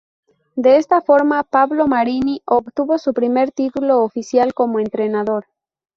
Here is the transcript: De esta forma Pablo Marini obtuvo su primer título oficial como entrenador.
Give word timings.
De 0.55 0.77
esta 0.77 0.99
forma 0.99 1.43
Pablo 1.43 1.85
Marini 1.85 2.41
obtuvo 2.45 2.97
su 2.97 3.13
primer 3.13 3.51
título 3.51 4.01
oficial 4.01 4.55
como 4.55 4.79
entrenador. 4.79 5.45